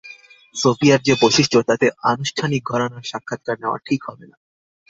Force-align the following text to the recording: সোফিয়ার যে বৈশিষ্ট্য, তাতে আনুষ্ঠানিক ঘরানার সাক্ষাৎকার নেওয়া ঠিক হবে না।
সোফিয়ার 0.55 0.99
যে 1.01 1.13
বৈশিষ্ট্য, 1.21 1.57
তাতে 1.61 1.87
আনুষ্ঠানিক 2.03 2.61
ঘরানার 2.63 3.03
সাক্ষাৎকার 3.03 3.55
নেওয়া 3.59 3.79
ঠিক 3.87 4.01
হবে 4.03 4.25
না। 4.27 4.37